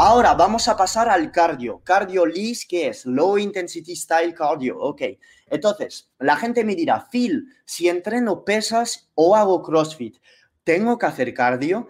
Ahora 0.00 0.34
vamos 0.34 0.68
a 0.68 0.76
pasar 0.76 1.08
al 1.08 1.32
cardio. 1.32 1.80
Cardio 1.82 2.24
LIS, 2.24 2.66
¿qué 2.68 2.86
es? 2.86 3.04
Low 3.04 3.36
Intensity 3.36 3.96
Style 3.96 4.32
Cardio. 4.32 4.78
Ok. 4.78 5.02
Entonces, 5.50 6.12
la 6.20 6.36
gente 6.36 6.62
me 6.62 6.76
dirá, 6.76 7.08
Phil, 7.10 7.48
si 7.64 7.88
entreno 7.88 8.44
pesas 8.44 9.10
o 9.16 9.34
hago 9.34 9.60
CrossFit, 9.60 10.18
¿tengo 10.62 10.96
que 10.98 11.06
hacer 11.06 11.34
cardio? 11.34 11.88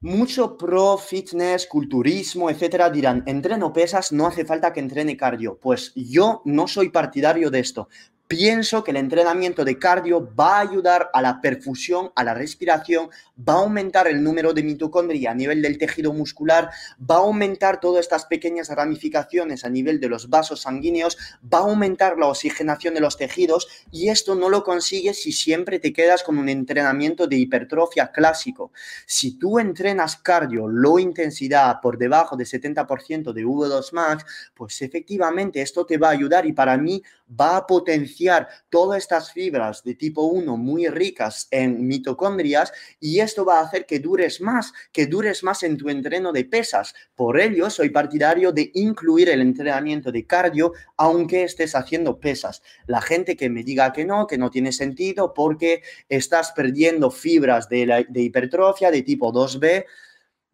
Mucho 0.00 0.56
pro 0.56 0.98
fitness, 0.98 1.68
culturismo, 1.68 2.50
etcétera, 2.50 2.90
dirán, 2.90 3.22
entreno 3.24 3.72
pesas, 3.72 4.10
no 4.10 4.26
hace 4.26 4.44
falta 4.44 4.72
que 4.72 4.80
entrene 4.80 5.16
cardio. 5.16 5.56
Pues 5.60 5.92
yo 5.94 6.42
no 6.44 6.66
soy 6.66 6.88
partidario 6.88 7.52
de 7.52 7.60
esto. 7.60 7.88
Pienso 8.36 8.82
que 8.82 8.90
el 8.90 8.96
entrenamiento 8.96 9.64
de 9.64 9.78
cardio 9.78 10.28
va 10.34 10.56
a 10.56 10.62
ayudar 10.62 11.08
a 11.12 11.22
la 11.22 11.40
perfusión, 11.40 12.10
a 12.16 12.24
la 12.24 12.34
respiración, 12.34 13.08
va 13.38 13.52
a 13.52 13.58
aumentar 13.58 14.08
el 14.08 14.24
número 14.24 14.52
de 14.52 14.64
mitocondria 14.64 15.30
a 15.30 15.34
nivel 15.36 15.62
del 15.62 15.78
tejido 15.78 16.12
muscular, 16.12 16.68
va 17.00 17.14
a 17.14 17.18
aumentar 17.18 17.78
todas 17.78 18.00
estas 18.00 18.26
pequeñas 18.26 18.70
ramificaciones 18.70 19.64
a 19.64 19.68
nivel 19.68 20.00
de 20.00 20.08
los 20.08 20.28
vasos 20.30 20.62
sanguíneos, 20.62 21.16
va 21.42 21.58
a 21.58 21.60
aumentar 21.60 22.18
la 22.18 22.26
oxigenación 22.26 22.94
de 22.94 23.00
los 23.02 23.16
tejidos 23.16 23.68
y 23.92 24.08
esto 24.08 24.34
no 24.34 24.48
lo 24.48 24.64
consigues 24.64 25.22
si 25.22 25.30
siempre 25.30 25.78
te 25.78 25.92
quedas 25.92 26.24
con 26.24 26.36
un 26.36 26.48
entrenamiento 26.48 27.28
de 27.28 27.36
hipertrofia 27.36 28.10
clásico. 28.10 28.72
Si 29.06 29.38
tú 29.38 29.60
entrenas 29.60 30.16
cardio, 30.16 30.66
low 30.66 30.98
intensidad, 30.98 31.80
por 31.80 31.98
debajo 31.98 32.36
de 32.36 32.46
70% 32.46 33.32
de 33.32 33.46
V2 33.46 33.92
max, 33.92 34.26
pues 34.54 34.82
efectivamente 34.82 35.62
esto 35.62 35.86
te 35.86 35.98
va 35.98 36.08
a 36.08 36.12
ayudar 36.12 36.46
y 36.46 36.52
para 36.52 36.76
mí 36.76 37.00
va 37.40 37.56
a 37.56 37.66
potenciar 37.66 38.48
todas 38.68 38.98
estas 38.98 39.32
fibras 39.32 39.82
de 39.82 39.94
tipo 39.94 40.22
1 40.22 40.56
muy 40.56 40.88
ricas 40.88 41.48
en 41.50 41.86
mitocondrias 41.86 42.72
y 43.00 43.20
esto 43.20 43.44
va 43.44 43.58
a 43.58 43.64
hacer 43.64 43.86
que 43.86 44.00
dures 44.00 44.40
más, 44.40 44.72
que 44.92 45.06
dures 45.06 45.42
más 45.42 45.62
en 45.62 45.76
tu 45.76 45.88
entreno 45.88 46.32
de 46.32 46.44
pesas. 46.44 46.94
Por 47.14 47.40
ello, 47.40 47.70
soy 47.70 47.90
partidario 47.90 48.52
de 48.52 48.70
incluir 48.74 49.28
el 49.28 49.40
entrenamiento 49.40 50.12
de 50.12 50.26
cardio 50.26 50.72
aunque 50.96 51.44
estés 51.44 51.74
haciendo 51.74 52.18
pesas. 52.20 52.62
La 52.86 53.00
gente 53.00 53.36
que 53.36 53.50
me 53.50 53.62
diga 53.62 53.92
que 53.92 54.04
no, 54.04 54.26
que 54.26 54.38
no 54.38 54.50
tiene 54.50 54.72
sentido 54.72 55.34
porque 55.34 55.82
estás 56.08 56.52
perdiendo 56.52 57.10
fibras 57.10 57.68
de, 57.68 58.06
de 58.08 58.22
hipertrofia 58.22 58.90
de 58.90 59.02
tipo 59.02 59.32
2B, 59.32 59.84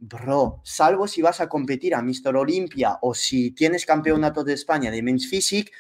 Bro, 0.03 0.63
salvo 0.65 1.07
si 1.07 1.21
vas 1.21 1.43
a 1.43 1.49
competir 1.51 1.95
a 1.95 2.01
Mr. 2.01 2.35
Olympia 2.35 2.97
o 3.03 3.13
si 3.13 3.51
tienes 3.51 3.85
campeonato 3.85 4.43
de 4.43 4.55
España 4.55 4.91
de 4.91 5.03
Men's 5.03 5.29
Physique, 5.29 5.73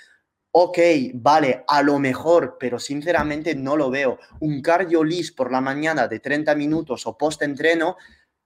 ok, 0.52 0.78
vale, 1.14 1.64
a 1.66 1.82
lo 1.82 1.98
mejor, 1.98 2.56
pero 2.58 2.78
sinceramente 2.78 3.54
no 3.54 3.76
lo 3.76 3.90
veo. 3.90 4.18
Un 4.40 4.62
cardio 4.62 5.04
lis 5.04 5.32
por 5.32 5.52
la 5.52 5.60
mañana 5.60 6.08
de 6.08 6.20
30 6.20 6.54
minutos 6.54 7.06
o 7.06 7.16
post-entreno 7.16 7.96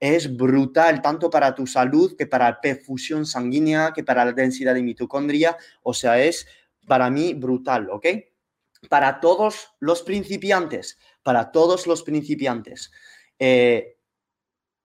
es 0.00 0.36
brutal, 0.36 1.00
tanto 1.00 1.30
para 1.30 1.54
tu 1.54 1.66
salud 1.66 2.16
que 2.16 2.26
para 2.26 2.50
la 2.50 2.60
perfusión 2.60 3.24
sanguínea, 3.24 3.92
que 3.94 4.04
para 4.04 4.24
la 4.24 4.32
densidad 4.32 4.74
de 4.74 4.82
mitocondria. 4.82 5.56
O 5.82 5.94
sea, 5.94 6.22
es 6.22 6.46
para 6.86 7.08
mí 7.10 7.32
brutal, 7.32 7.88
¿ok? 7.90 8.06
Para 8.90 9.20
todos 9.20 9.70
los 9.80 10.02
principiantes, 10.02 10.98
para 11.22 11.50
todos 11.52 11.86
los 11.86 12.02
principiantes. 12.02 12.92
Eh, 13.38 13.93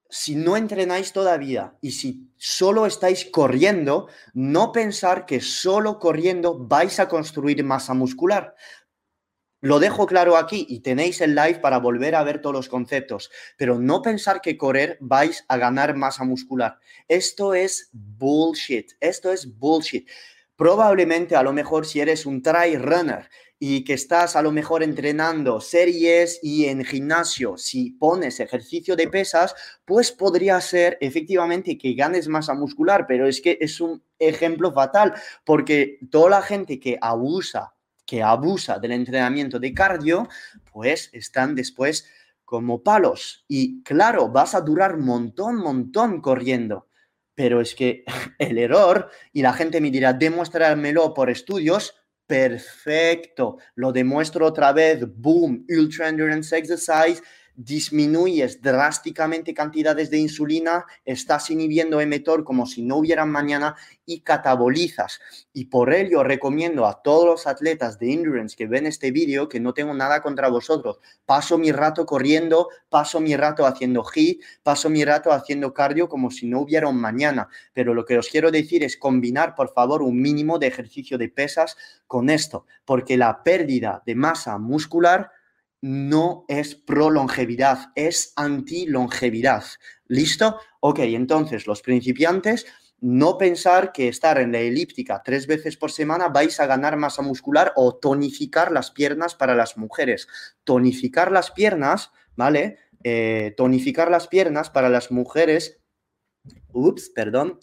si 0.10 0.36
no 0.36 0.58
entrenáis 0.58 1.14
todavía 1.14 1.76
y 1.82 1.92
si 1.92 2.32
solo 2.36 2.88
estáis 2.88 3.26
corriendo, 3.26 4.08
no 4.34 4.72
pensar 4.72 5.26
que 5.26 5.40
solo 5.40 6.00
corriendo 6.00 6.58
vais 6.58 7.00
a 7.00 7.08
construir 7.08 7.64
masa 7.64 7.94
muscular. 7.94 8.56
Lo 9.62 9.80
dejo 9.80 10.08
claro 10.08 10.38
aquí 10.38 10.66
y 10.70 10.80
tenéis 10.80 11.22
el 11.22 11.36
live 11.36 11.60
para 11.60 11.80
volver 11.80 12.16
a 12.16 12.24
ver 12.24 12.42
todos 12.42 12.56
los 12.56 12.70
conceptos, 12.70 13.30
pero 13.58 13.78
no 13.78 14.02
pensar 14.02 14.42
que 14.42 14.58
correr 14.58 14.98
vais 15.02 15.46
a 15.48 15.58
ganar 15.58 15.96
masa 15.96 16.24
muscular. 16.24 16.80
Esto 17.08 17.54
es 17.54 17.90
bullshit, 17.92 18.94
esto 19.02 19.32
es 19.32 19.58
bullshit. 19.60 20.10
Probablemente 20.56 21.36
a 21.36 21.44
lo 21.44 21.54
mejor 21.54 21.86
si 21.86 22.00
eres 22.00 22.26
un 22.26 22.42
try 22.42 22.78
runner 22.78 23.30
y 23.60 23.84
que 23.84 23.94
estás 23.94 24.38
a 24.38 24.42
lo 24.42 24.54
mejor 24.54 24.82
entrenando 24.84 25.60
series 25.60 26.40
y 26.42 26.66
en 26.66 26.86
gimnasio, 26.86 27.58
si 27.58 27.92
pones 27.92 28.40
ejercicio 28.40 28.96
de 28.96 29.10
pesas, 29.10 29.54
pues 29.84 30.14
podría 30.14 30.62
ser 30.62 30.98
efectivamente 31.02 31.78
que 31.78 31.94
ganes 31.94 32.30
masa 32.30 32.54
muscular, 32.54 33.06
pero 33.06 33.28
es 33.28 33.42
que 33.42 33.58
es 33.60 33.82
un 33.82 34.02
ejemplo 34.18 34.72
fatal 34.72 35.14
porque 35.44 36.00
toda 36.10 36.30
la 36.30 36.42
gente 36.42 36.80
que 36.80 36.98
abusa, 37.02 37.74
que 38.06 38.24
abusa 38.24 38.80
del 38.80 38.94
entrenamiento 38.94 39.60
de 39.60 39.74
cardio, 39.74 40.30
pues 40.72 41.10
están 41.12 41.54
después 41.54 42.08
como 42.46 42.82
palos. 42.82 43.46
Y 43.48 43.84
claro, 43.84 44.30
vas 44.30 44.56
a 44.56 44.62
durar 44.62 44.98
montón, 44.98 45.58
montón 45.58 46.22
corriendo. 46.22 46.88
Pero 47.36 47.62
es 47.62 47.76
que 47.76 48.04
el 48.40 48.58
error, 48.58 49.12
y 49.32 49.42
la 49.42 49.54
gente 49.54 49.80
me 49.82 49.92
dirá, 49.92 50.14
demuéstramelo 50.14 51.14
por 51.14 51.30
estudios, 51.30 51.99
perfecto. 52.30 53.58
Lo 53.74 53.92
demuestro 53.92 54.46
otra 54.46 54.72
vez. 54.72 55.04
Boom, 55.04 55.66
Ultra 55.68 56.10
Endurance 56.10 56.56
Exercise 56.56 57.24
disminuyes 57.62 58.62
drásticamente 58.62 59.54
cantidades 59.54 60.10
de 60.10 60.18
insulina, 60.18 60.86
estás 61.04 61.50
inhibiendo 61.50 62.00
mTOR 62.00 62.46
como 62.46 62.66
si 62.66 62.82
no 62.82 62.96
hubiera 62.96 63.26
mañana 63.26 63.76
y 64.06 64.22
catabolizas. 64.22 65.20
Y 65.52 65.66
por 65.66 65.94
ello 65.94 66.24
recomiendo 66.24 66.86
a 66.86 67.02
todos 67.02 67.26
los 67.26 67.48
atletas 67.48 68.00
de 68.00 68.14
endurance 68.14 68.56
que 68.56 68.66
ven 68.66 68.86
este 68.86 69.12
vídeo 69.12 69.50
que 69.50 69.60
no 69.60 69.74
tengo 69.74 69.94
nada 69.94 70.22
contra 70.22 70.48
vosotros. 70.48 71.00
Paso 71.26 71.58
mi 71.58 71.74
rato 71.74 72.06
corriendo, 72.06 72.70
paso 72.88 73.20
mi 73.20 73.36
rato 73.36 73.66
haciendo 73.66 74.06
HIIT, 74.06 74.42
paso 74.64 74.90
mi 74.90 75.04
rato 75.04 75.34
haciendo 75.34 75.74
cardio 75.74 76.08
como 76.08 76.32
si 76.32 76.48
no 76.48 76.62
hubiera 76.62 76.88
un 76.88 77.02
mañana. 77.02 77.50
Pero 77.74 77.94
lo 77.94 78.06
que 78.06 78.18
os 78.18 78.30
quiero 78.30 78.52
decir 78.52 78.86
es 78.86 78.96
combinar, 78.96 79.54
por 79.54 79.74
favor, 79.74 80.02
un 80.02 80.22
mínimo 80.22 80.60
de 80.60 80.68
ejercicio 80.68 81.18
de 81.18 81.28
pesas 81.28 81.76
con 82.08 82.30
esto, 82.30 82.66
porque 82.86 83.18
la 83.18 83.44
pérdida 83.44 84.02
de 84.06 84.16
masa 84.16 84.58
muscular 84.58 85.30
no 85.82 86.46
es 86.48 86.76
pro 86.76 87.10
longevidad, 87.10 87.92
es 87.96 88.34
anti 88.36 88.86
longevidad. 88.86 89.64
¿Listo? 90.08 90.60
Ok, 90.82 91.00
entonces 91.00 91.68
los 91.68 91.82
principiantes, 91.82 92.66
no 93.02 93.38
pensar 93.38 93.94
que 93.94 94.10
estar 94.10 94.40
en 94.40 94.52
la 94.52 94.60
elíptica 94.60 95.22
tres 95.24 95.48
veces 95.48 95.78
por 95.78 95.92
semana 95.92 96.28
vais 96.28 96.60
a 96.60 96.66
ganar 96.66 96.98
masa 96.98 97.22
muscular 97.22 97.72
o 97.76 97.96
tonificar 97.96 98.72
las 98.72 98.92
piernas 98.92 99.36
para 99.36 99.56
las 99.56 99.78
mujeres. 99.78 100.28
Tonificar 100.66 101.32
las 101.32 101.52
piernas, 101.52 102.12
¿vale? 102.36 102.78
Eh, 103.04 103.54
tonificar 103.56 104.12
las 104.12 104.28
piernas 104.28 104.70
para 104.70 104.90
las 104.90 105.12
mujeres, 105.12 105.80
ups, 106.74 107.10
perdón, 107.10 107.60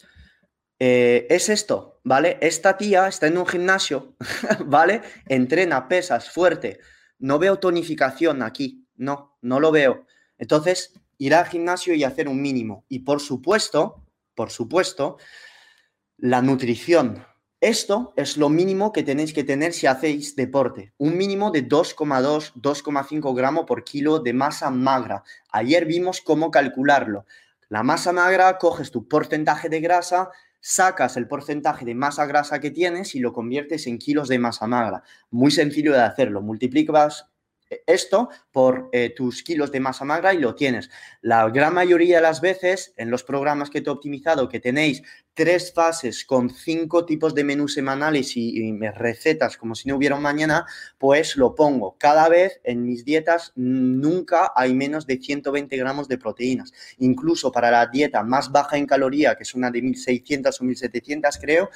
eh, 0.78 1.26
es 1.28 1.50
esto, 1.50 2.00
¿vale? 2.04 2.38
Esta 2.40 2.78
tía 2.78 3.06
está 3.06 3.26
en 3.26 3.36
un 3.36 3.46
gimnasio, 3.46 4.16
¿vale? 4.64 5.02
Entrena 5.26 5.88
pesas 5.88 6.30
fuerte 6.30 6.80
no 7.18 7.38
veo 7.38 7.58
tonificación 7.58 8.42
aquí, 8.42 8.86
no, 8.96 9.36
no 9.42 9.60
lo 9.60 9.72
veo. 9.72 10.06
Entonces, 10.38 10.92
ir 11.18 11.34
al 11.34 11.46
gimnasio 11.46 11.94
y 11.94 12.04
hacer 12.04 12.28
un 12.28 12.40
mínimo. 12.40 12.84
Y 12.88 13.00
por 13.00 13.20
supuesto, 13.20 14.04
por 14.34 14.50
supuesto, 14.50 15.18
la 16.18 16.42
nutrición. 16.42 17.24
Esto 17.60 18.12
es 18.16 18.36
lo 18.36 18.50
mínimo 18.50 18.92
que 18.92 19.02
tenéis 19.02 19.32
que 19.32 19.42
tener 19.42 19.72
si 19.72 19.86
hacéis 19.86 20.36
deporte. 20.36 20.92
Un 20.98 21.16
mínimo 21.16 21.50
de 21.50 21.66
2,2, 21.66 22.52
2,5 22.54 23.34
gramos 23.34 23.64
por 23.64 23.82
kilo 23.82 24.18
de 24.18 24.34
masa 24.34 24.70
magra. 24.70 25.24
Ayer 25.50 25.86
vimos 25.86 26.20
cómo 26.20 26.50
calcularlo. 26.50 27.24
La 27.68 27.82
masa 27.82 28.12
magra, 28.12 28.58
coges 28.58 28.90
tu 28.90 29.08
porcentaje 29.08 29.68
de 29.68 29.80
grasa, 29.80 30.30
sacas 30.60 31.16
el 31.16 31.28
porcentaje 31.28 31.84
de 31.84 31.94
masa 31.94 32.26
grasa 32.26 32.60
que 32.60 32.70
tienes 32.70 33.14
y 33.14 33.20
lo 33.20 33.32
conviertes 33.32 33.86
en 33.86 33.98
kilos 33.98 34.28
de 34.28 34.38
masa 34.38 34.66
magra. 34.66 35.02
Muy 35.30 35.50
sencillo 35.50 35.92
de 35.92 36.02
hacerlo. 36.02 36.42
Multiplicas 36.42 37.28
esto 37.86 38.28
por 38.52 38.88
eh, 38.92 39.10
tus 39.10 39.42
kilos 39.42 39.72
de 39.72 39.80
masa 39.80 40.04
magra 40.04 40.34
y 40.34 40.38
lo 40.38 40.54
tienes. 40.54 40.90
La 41.20 41.48
gran 41.50 41.74
mayoría 41.74 42.16
de 42.16 42.22
las 42.22 42.40
veces 42.40 42.94
en 42.96 43.10
los 43.10 43.24
programas 43.24 43.70
que 43.70 43.80
te 43.80 43.90
he 43.90 43.92
optimizado 43.92 44.48
que 44.48 44.60
tenéis 44.60 45.02
tres 45.36 45.72
fases 45.74 46.24
con 46.24 46.48
cinco 46.48 47.04
tipos 47.04 47.34
de 47.34 47.44
menús 47.44 47.74
semanales 47.74 48.36
y, 48.36 48.72
recetas 48.94 49.58
como 49.58 49.74
si 49.74 49.88
no 49.88 49.96
hubiera 49.96 50.16
mañana, 50.16 50.64
pues 50.96 51.36
lo 51.36 51.54
pongo. 51.54 51.96
Cada 51.98 52.28
vez 52.28 52.60
en 52.64 52.84
mis 52.84 53.04
dietas 53.04 53.52
nunca 53.54 54.52
hay 54.56 54.74
menos 54.74 55.06
de 55.06 55.18
120 55.18 55.76
gramos 55.76 56.08
de 56.08 56.16
proteínas. 56.16 56.72
Incluso 56.98 57.52
para 57.52 57.70
la 57.70 57.86
dieta 57.86 58.22
más 58.22 58.50
baja 58.50 58.78
en 58.78 58.86
caloría, 58.86 59.34
que 59.36 59.42
es 59.42 59.54
una 59.54 59.70
de 59.70 59.82
1600 59.82 60.58
o 60.58 60.64
1700 60.64 61.38
creo, 61.38 61.68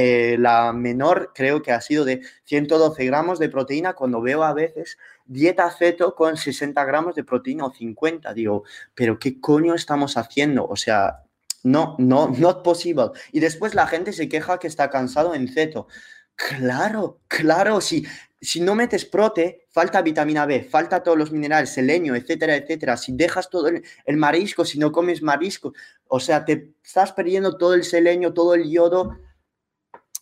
eh, 0.00 0.36
la 0.38 0.72
menor 0.72 1.32
creo 1.34 1.60
que 1.60 1.72
ha 1.72 1.80
sido 1.80 2.04
de 2.04 2.22
112 2.44 3.04
gramos 3.04 3.40
de 3.40 3.48
proteína 3.48 3.94
cuando 3.94 4.20
veo 4.20 4.44
a 4.44 4.52
veces 4.52 4.96
dieta 5.24 5.68
ceto 5.72 6.14
con 6.14 6.36
60 6.36 6.84
gramos 6.84 7.16
de 7.16 7.24
proteína 7.24 7.66
o 7.66 7.72
50. 7.72 8.32
Digo, 8.32 8.62
pero 8.94 9.18
¿qué 9.18 9.40
coño 9.40 9.74
estamos 9.74 10.16
haciendo? 10.16 10.68
O 10.68 10.76
sea, 10.76 11.24
no, 11.64 11.96
no, 11.98 12.28
not 12.28 12.62
possible. 12.62 13.10
Y 13.32 13.40
después 13.40 13.74
la 13.74 13.88
gente 13.88 14.12
se 14.12 14.28
queja 14.28 14.60
que 14.60 14.68
está 14.68 14.88
cansado 14.88 15.34
en 15.34 15.48
ceto. 15.48 15.88
Claro, 16.36 17.18
claro, 17.26 17.80
si, 17.80 18.06
si 18.40 18.60
no 18.60 18.76
metes 18.76 19.04
prote, 19.04 19.66
falta 19.72 20.00
vitamina 20.00 20.46
B, 20.46 20.62
falta 20.62 21.02
todos 21.02 21.18
los 21.18 21.32
minerales, 21.32 21.70
selenio, 21.70 22.14
etcétera, 22.14 22.54
etcétera. 22.54 22.96
Si 22.96 23.16
dejas 23.16 23.50
todo 23.50 23.66
el, 23.66 23.82
el, 24.06 24.16
marisco, 24.16 24.64
si 24.64 24.78
no 24.78 24.92
comes 24.92 25.22
marisco, 25.22 25.74
o 26.06 26.20
sea, 26.20 26.44
te 26.44 26.74
estás 26.84 27.10
perdiendo 27.12 27.58
todo 27.58 27.74
el 27.74 27.82
selenio, 27.82 28.32
todo 28.32 28.54
el 28.54 28.70
yodo. 28.70 29.18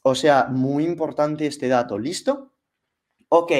O 0.08 0.14
sea, 0.14 0.46
muy 0.48 0.84
importante 0.84 1.48
este 1.48 1.66
dato. 1.66 1.98
¿Listo? 1.98 2.52
Ok. 3.28 3.50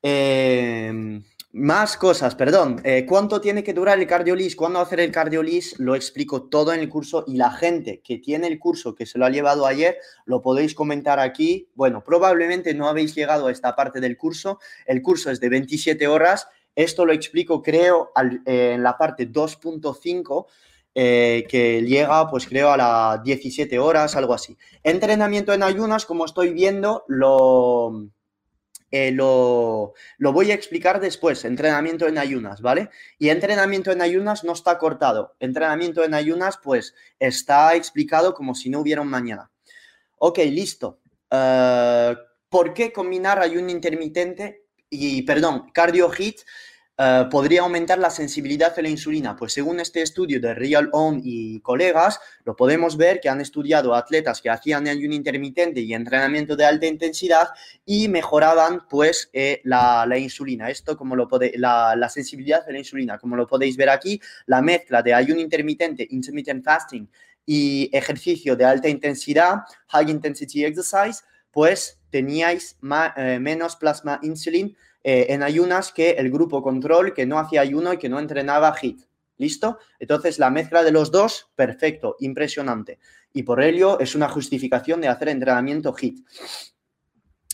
Eh, 0.00 1.20
más 1.50 1.96
cosas, 1.96 2.36
perdón. 2.36 2.80
Eh, 2.84 3.04
¿Cuánto 3.08 3.40
tiene 3.40 3.64
que 3.64 3.72
durar 3.72 3.98
el 3.98 4.06
cardiolis? 4.06 4.54
¿Cuándo 4.54 4.78
hacer 4.78 5.00
el 5.00 5.10
cardiolis? 5.10 5.76
Lo 5.80 5.96
explico 5.96 6.44
todo 6.44 6.72
en 6.72 6.78
el 6.78 6.88
curso 6.88 7.24
y 7.26 7.34
la 7.34 7.50
gente 7.50 8.00
que 8.04 8.18
tiene 8.18 8.46
el 8.46 8.60
curso, 8.60 8.94
que 8.94 9.04
se 9.04 9.18
lo 9.18 9.26
ha 9.26 9.30
llevado 9.30 9.66
ayer, 9.66 9.98
lo 10.26 10.40
podéis 10.40 10.76
comentar 10.76 11.18
aquí. 11.18 11.68
Bueno, 11.74 12.04
probablemente 12.04 12.72
no 12.72 12.88
habéis 12.88 13.12
llegado 13.16 13.48
a 13.48 13.50
esta 13.50 13.74
parte 13.74 13.98
del 14.00 14.16
curso. 14.16 14.60
El 14.86 15.02
curso 15.02 15.32
es 15.32 15.40
de 15.40 15.48
27 15.48 16.06
horas. 16.06 16.46
Esto 16.76 17.04
lo 17.04 17.12
explico, 17.12 17.62
creo, 17.62 18.12
eh, 18.46 18.74
en 18.74 18.84
la 18.84 18.96
parte 18.96 19.28
2.5. 19.28 20.46
Eh, 20.96 21.44
que 21.48 21.82
llega, 21.82 22.30
pues 22.30 22.46
creo, 22.46 22.70
a 22.70 22.76
las 22.76 23.22
17 23.24 23.78
horas, 23.80 24.14
algo 24.14 24.32
así. 24.32 24.56
Entrenamiento 24.84 25.52
en 25.52 25.64
ayunas, 25.64 26.06
como 26.06 26.24
estoy 26.24 26.52
viendo, 26.52 27.04
lo, 27.08 28.10
eh, 28.96 29.10
lo, 29.10 29.92
voy 30.20 30.52
a 30.52 30.54
explicar 30.54 31.00
después, 31.00 31.44
entrenamiento 31.44 32.06
en 32.06 32.16
ayunas, 32.16 32.60
¿vale? 32.60 32.90
Y 33.18 33.30
entrenamiento 33.30 33.90
en 33.90 34.02
ayunas 34.02 34.44
no 34.44 34.52
está 34.52 34.78
cortado. 34.78 35.34
Entrenamiento 35.40 36.04
en 36.04 36.14
ayunas, 36.14 36.60
pues, 36.62 36.94
está 37.18 37.74
explicado 37.74 38.34
como 38.34 38.54
si 38.54 38.70
no 38.70 38.78
hubiera 38.78 39.02
un 39.02 39.08
mañana. 39.08 39.50
Ok, 40.18 40.38
listo. 40.46 41.00
Eh, 41.28 42.16
¿Por 42.48 42.72
qué 42.72 42.92
combinar 42.92 43.40
ayuno 43.40 43.68
intermitente 43.72 44.66
y, 44.88 45.22
perdón, 45.22 45.70
cardio 45.72 46.08
hit 46.10 46.42
eh, 46.96 47.24
podría 47.30 47.62
aumentar 47.62 47.98
la 47.98 48.10
sensibilidad 48.10 48.72
a 48.76 48.82
la 48.82 48.88
insulina? 48.88 49.34
Pues 49.34 49.52
según 49.52 49.80
este 49.80 50.02
estudio 50.02 50.40
de 50.40 50.54
Real 50.54 50.88
On 50.92 51.20
y 51.24 51.60
colegas, 51.60 52.20
lo 52.44 52.54
podemos 52.54 52.96
ver 52.96 53.20
que 53.20 53.28
han 53.28 53.40
estudiado 53.40 53.94
atletas 53.94 54.40
que 54.40 54.50
hacían 54.50 54.86
ayuno 54.86 55.14
intermitente 55.14 55.80
y 55.80 55.92
entrenamiento 55.92 56.54
de 56.54 56.64
alta 56.64 56.86
intensidad 56.86 57.48
y 57.84 58.08
mejoraban 58.08 58.86
pues 58.88 59.28
eh, 59.32 59.60
la, 59.64 60.06
insulina. 60.18 60.70
Esto 60.70 60.96
como 60.96 61.16
lo 61.16 61.26
puede, 61.26 61.52
la, 61.56 61.96
la 61.96 62.08
sensibilidad 62.08 62.62
a 62.68 62.70
la 62.70 62.78
insulina, 62.78 63.18
como 63.18 63.34
lo 63.34 63.46
podéis 63.46 63.76
ver 63.76 63.90
aquí, 63.90 64.20
la 64.46 64.62
mezcla 64.62 65.02
de 65.02 65.14
ayuno 65.14 65.40
intermitente, 65.40 66.06
intermittent 66.10 66.64
fasting 66.64 67.08
y 67.44 67.90
ejercicio 67.92 68.56
de 68.56 68.64
alta 68.64 68.88
intensidad, 68.88 69.62
high 69.88 70.10
intensity 70.10 70.64
exercise, 70.64 71.22
pues 71.50 72.00
teníais 72.10 72.76
eh, 73.16 73.38
menos 73.40 73.76
plasma 73.76 74.18
insulin 74.22 74.76
eh, 75.04 75.26
en 75.28 75.42
ayunas 75.42 75.92
que 75.92 76.12
el 76.12 76.30
grupo 76.30 76.62
control 76.62 77.14
que 77.14 77.26
no 77.26 77.38
hacía 77.38 77.60
ayuno 77.60 77.92
y 77.92 77.98
que 77.98 78.08
no 78.08 78.18
entrenaba 78.18 78.74
HIT. 78.74 79.02
¿Listo? 79.36 79.78
Entonces 79.98 80.38
la 80.38 80.48
mezcla 80.48 80.82
de 80.82 80.92
los 80.92 81.10
dos, 81.10 81.50
perfecto, 81.54 82.16
impresionante. 82.20 82.98
Y 83.32 83.42
por 83.42 83.62
ello 83.62 84.00
es 84.00 84.14
una 84.14 84.28
justificación 84.28 85.00
de 85.00 85.08
hacer 85.08 85.28
entrenamiento 85.28 85.94
HIT. 85.94 86.24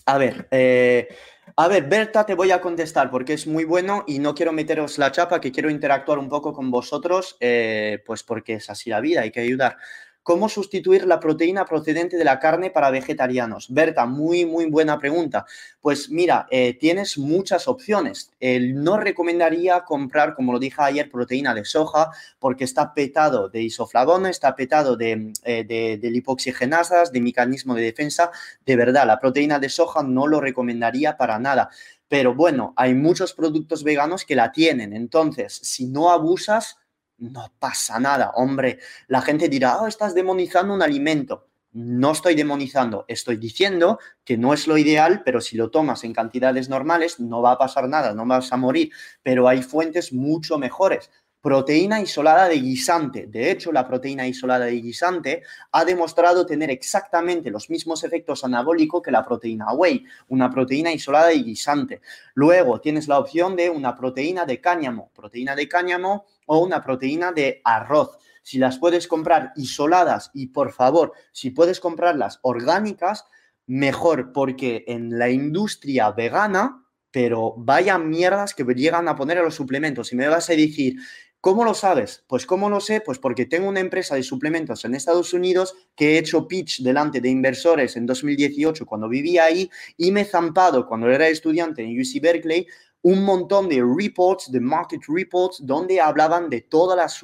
A 0.07 0.19
ver, 0.19 0.47
eh, 0.51 1.09
a 1.57 1.69
ver, 1.69 1.89
Berta, 1.89 2.25
te 2.25 2.35
voy 2.35 2.51
a 2.53 2.61
contestar 2.61 3.11
porque 3.11 3.33
es 3.33 3.47
muy 3.47 3.65
bueno 3.65 4.05
y 4.07 4.19
no 4.19 4.35
quiero 4.35 4.53
meteros 4.53 4.99
la 4.99 5.11
chapa, 5.11 5.41
que 5.41 5.53
quiero 5.53 5.71
interactuar 5.71 6.19
un 6.19 6.29
poco 6.29 6.53
con 6.53 6.71
vosotros, 6.71 7.37
eh, 7.41 8.03
pues 8.07 8.23
porque 8.23 8.55
es 8.55 8.71
así 8.71 8.91
la 8.91 9.01
vida, 9.01 9.23
hay 9.23 9.31
que 9.31 9.41
ayudar. 9.41 9.77
¿Cómo 10.23 10.51
sustituir 10.51 11.07
la 11.07 11.19
proteína 11.19 11.65
procedente 11.65 12.19
de 12.19 12.25
la 12.25 12.39
carne 12.39 12.71
para 12.71 12.91
vegetarianos? 12.91 13.73
Berta, 13.73 14.05
muy, 14.05 14.45
muy 14.45 14.67
buena 14.67 14.99
pregunta. 14.99 15.47
Pues 15.81 16.11
mira, 16.11 16.47
eh, 16.51 16.75
tienes 16.75 17.17
muchas 17.17 17.67
opciones. 17.69 18.31
no 18.41 18.99
recomendaría 18.99 19.81
comprar, 19.81 20.35
como 20.35 20.53
lo 20.53 20.59
dije 20.59 20.83
ayer, 20.83 21.11
proteína 21.11 21.55
de 21.55 21.65
soja 21.65 22.11
porque 22.39 22.65
está 22.65 22.93
petado 22.93 23.49
de 23.49 23.63
isoflavona, 23.63 24.29
está 24.29 24.55
petado 24.55 24.97
de, 24.97 25.33
eh, 25.45 25.65
de, 25.65 25.97
de 25.97 26.11
lipoxigenasas, 26.11 27.13
de 27.13 27.21
mecanismo 27.21 27.75
de 27.75 27.83
defensa. 27.83 28.31
De 28.67 28.77
verdad, 28.77 29.07
la 29.07 29.19
proteína 29.21 29.59
de 29.59 29.71
soja 29.71 30.03
no 30.03 30.27
lo 30.27 30.41
recomendaría 30.41 31.17
para 31.17 31.39
nada. 31.39 31.71
Pero 32.09 32.35
bueno, 32.35 32.75
hay 32.77 32.93
muchos 32.93 33.33
productos 33.33 33.85
veganos 33.85 34.25
que 34.25 34.35
la 34.35 34.53
tienen. 34.53 34.93
Entonces, 34.93 35.61
si 35.63 35.87
no 35.87 36.11
abusas, 36.11 36.77
no 37.21 37.53
pasa 37.59 38.01
nada, 38.01 38.33
hombre. 38.35 38.79
La 39.07 39.21
gente 39.21 39.49
dirá, 39.49 39.81
oh, 39.81 39.87
estás 39.87 40.15
demonizando 40.15 40.75
un 40.75 40.83
alimento. 40.83 41.47
No 41.73 42.11
estoy 42.11 42.35
demonizando, 42.35 43.05
estoy 43.07 43.37
diciendo 43.37 44.01
que 44.25 44.37
no 44.37 44.53
es 44.53 44.67
lo 44.67 44.77
ideal, 44.77 45.23
pero 45.25 45.41
si 45.41 45.57
lo 45.57 45.71
tomas 45.71 46.03
en 46.03 46.13
cantidades 46.13 46.69
normales 46.69 47.21
no 47.21 47.43
va 47.43 47.53
a 47.53 47.59
pasar 47.59 47.89
nada, 47.89 48.13
no 48.13 48.27
vas 48.27 48.53
a 48.53 48.57
morir. 48.57 48.91
Pero 49.23 49.47
hay 49.47 49.63
fuentes 49.63 50.13
mucho 50.13 50.59
mejores 50.59 51.11
proteína 51.41 52.01
isolada 52.01 52.49
de 52.49 52.57
guisante. 52.57 53.27
De 53.27 53.51
hecho, 53.51 53.73
la 53.73 53.87
proteína 53.87 54.27
isolada 54.27 54.67
de 54.67 54.73
guisante 54.73 55.43
ha 55.73 55.85
demostrado 55.85 56.45
tener 56.45 56.71
exactamente 56.71 57.51
los 57.51 57.71
mismos 57.71 58.05
efectos 58.05 58.45
anabólicos 58.45 59.03
que 59.03 59.11
la 59.11 59.25
proteína 59.25 59.73
whey, 59.73 60.05
una 60.29 60.51
proteína 60.51 60.93
isolada 60.93 61.29
de 61.29 61.43
guisante. 61.43 62.01
Luego 62.35 62.81
tienes 62.81 63.09
la 63.09 63.19
opción 63.19 63.57
de 63.57 63.71
una 63.71 63.97
proteína 63.97 64.45
de 64.45 64.61
cáñamo, 64.61 65.11
proteína 65.15 65.57
de 65.57 65.69
cáñamo 65.69 66.27
o 66.53 66.59
una 66.59 66.83
proteína 66.83 67.31
de 67.31 67.61
arroz. 67.65 68.19
Si 68.43 68.59
las 68.59 68.79
puedes 68.79 69.07
comprar 69.07 69.53
isoladas 69.55 70.33
y 70.35 70.49
por 70.49 70.73
favor, 70.73 71.13
si 71.31 71.51
puedes 71.51 71.79
comprarlas 71.79 72.41
orgánicas, 72.43 73.25
mejor 73.67 74.33
porque 74.33 74.83
en 74.89 75.17
la 75.17 75.31
industria 75.31 76.11
vegana 76.11 76.85
pero 77.13 77.55
vaya 77.57 77.99
mierdas 77.99 78.55
que 78.55 78.63
llegan 78.63 79.09
a 79.09 79.17
poner 79.17 79.39
a 79.39 79.43
los 79.43 79.57
suplementos. 79.57 80.13
Y 80.13 80.17
me 80.17 80.29
vas 80.29 80.49
a 80.49 80.53
decir, 80.53 80.95
¿Cómo 81.43 81.65
lo 81.65 81.73
sabes? 81.73 82.23
Pues 82.27 82.45
¿cómo 82.45 82.69
lo 82.69 82.81
sé? 82.81 83.01
Pues 83.01 83.19
porque 83.19 83.47
tengo 83.47 83.67
una 83.67 83.81
empresa 83.81 84.15
de 84.15 84.23
suplementos 84.23 84.85
en 84.85 84.95
Estados 84.95 85.33
Unidos 85.33 85.75
que 85.97 86.13
he 86.13 86.19
hecho 86.19 86.47
pitch 86.47 86.83
delante 86.83 87.23
de 87.23 87.31
inversores 87.31 87.97
en 87.97 88.05
2018 88.05 88.85
cuando 88.85 89.09
vivía 89.09 89.45
ahí 89.45 89.71
y 89.97 90.13
me 90.13 90.21
he 90.21 90.25
zampado 90.27 90.87
cuando 90.87 91.11
era 91.11 91.29
estudiante 91.29 91.83
en 91.83 91.99
UC 91.99 92.21
Berkeley 92.21 92.67
un 93.03 93.25
montón 93.25 93.69
de 93.69 93.83
reports, 93.83 94.51
de 94.51 94.61
market 94.61 95.03
reports, 95.09 95.59
donde 95.63 96.01
hablaban 96.01 96.51
de 96.51 96.61
todas 96.61 96.97
las 96.97 97.21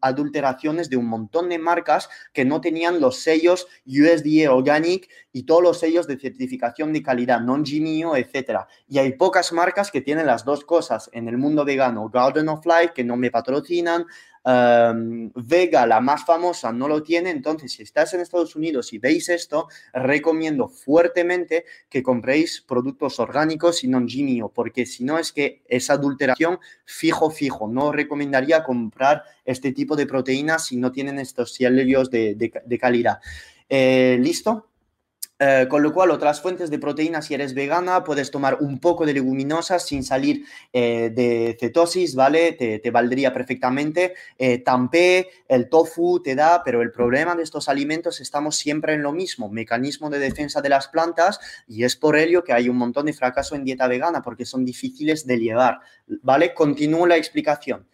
adulteraciones 0.00 0.88
de 0.88 0.96
un 0.96 1.06
montón 1.06 1.48
de 1.48 1.58
marcas 1.58 2.08
que 2.32 2.44
no 2.44 2.60
tenían 2.60 3.00
los 3.00 3.18
sellos 3.18 3.66
USDA 3.86 4.52
Organic 4.52 5.08
y 5.32 5.42
todos 5.42 5.62
los 5.62 5.78
sellos 5.78 6.06
de 6.06 6.18
certificación 6.18 6.92
de 6.92 7.02
calidad, 7.02 7.40
non-GMO, 7.40 8.16
etc. 8.16 8.60
Y 8.88 8.98
hay 8.98 9.12
pocas 9.12 9.52
marcas 9.52 9.90
que 9.90 10.00
tienen 10.00 10.26
las 10.26 10.44
dos 10.44 10.64
cosas 10.64 11.10
en 11.12 11.28
el 11.28 11.36
mundo 11.36 11.64
vegano. 11.64 12.08
Garden 12.08 12.48
of 12.48 12.64
Life, 12.64 12.92
que 12.94 13.04
no 13.04 13.16
me 13.16 13.30
patrocinan, 13.30 14.06
Em, 14.50 15.30
Vega, 15.34 15.86
la 15.86 16.00
más 16.00 16.24
famosa, 16.24 16.72
no 16.72 16.88
lo 16.88 17.02
tiene. 17.02 17.28
Entonces, 17.28 17.72
si 17.72 17.82
estás 17.82 18.14
en 18.14 18.20
Estados 18.20 18.56
Unidos 18.56 18.94
y 18.94 18.98
veis 18.98 19.28
esto, 19.28 19.68
recomiendo 19.92 20.68
fuertemente 20.68 21.66
que 21.90 22.02
compréis 22.02 22.64
productos 22.66 23.20
orgánicos 23.20 23.84
y 23.84 23.88
non 23.88 24.08
GMO, 24.08 24.48
porque 24.48 24.86
si 24.86 25.04
no 25.04 25.18
es 25.18 25.32
que 25.32 25.60
esa 25.68 25.94
adulteración 26.00 26.60
fijo, 26.86 27.30
fijo. 27.30 27.68
No 27.68 27.92
recomendaría 27.92 28.64
comprar 28.64 29.22
este 29.44 29.72
tipo 29.72 29.96
de 29.96 30.06
proteínas 30.06 30.64
si 30.64 30.78
no 30.78 30.92
tienen 30.92 31.18
estos 31.18 31.52
sellos 31.52 32.10
de, 32.10 32.34
de 32.34 32.78
calidad. 32.78 33.20
Eh, 33.68 34.16
¿Listo? 34.18 34.67
Eh, 35.40 35.66
con 35.68 35.84
lo 35.84 35.92
cual, 35.92 36.10
otras 36.10 36.40
fuentes 36.40 36.68
de 36.68 36.80
proteínas, 36.80 37.26
si 37.26 37.34
eres 37.34 37.54
vegana, 37.54 38.02
puedes 38.02 38.32
tomar 38.32 38.58
un 38.60 38.80
poco 38.80 39.06
de 39.06 39.12
leguminosas 39.12 39.86
sin 39.86 40.02
salir 40.02 40.44
eh, 40.72 41.12
de 41.14 41.56
cetosis, 41.60 42.16
¿vale? 42.16 42.52
Te, 42.52 42.90
valdría 42.90 43.32
perfectamente. 43.32 44.14
Eh, 44.36 44.58
tampé, 44.58 45.28
el 45.46 45.68
tofu 45.68 46.20
te 46.20 46.34
da, 46.34 46.62
pero 46.64 46.82
el 46.82 46.90
problema 46.90 47.36
de 47.36 47.44
estos 47.44 47.68
alimentos 47.68 48.20
estamos 48.20 48.56
siempre 48.56 48.94
en 48.94 49.02
lo 49.02 49.12
mismo, 49.12 49.48
mecanismo 49.48 50.10
de 50.10 50.18
defensa 50.18 50.60
de 50.60 50.70
las 50.70 50.88
plantas, 50.88 51.38
y 51.68 51.84
es 51.84 51.94
por 51.94 52.16
ello 52.16 52.42
que 52.42 52.52
hay 52.52 52.68
un 52.68 52.76
montón 52.76 53.06
de 53.06 53.12
fracaso 53.12 53.54
en 53.54 53.64
dieta 53.64 53.86
vegana, 53.86 54.22
porque 54.22 54.44
son 54.44 54.64
difíciles 54.64 55.24
de 55.24 55.38
llevar, 55.38 55.78
¿vale? 56.22 56.52
Continúo 56.52 57.06
la 57.06 57.16
explicación. 57.16 57.86